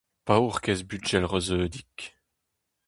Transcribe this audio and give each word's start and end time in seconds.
Paourkaezh 0.25 0.85
bugel 0.89 1.25
reuzeudik! 1.31 1.97